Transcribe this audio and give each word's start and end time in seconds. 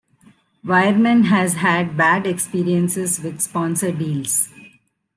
Wirman 0.65 1.25
has 1.25 1.53
had 1.57 1.95
bad 1.95 2.25
experiences 2.25 3.19
with 3.21 3.39
sponsor 3.39 3.91
deals. 3.91 4.49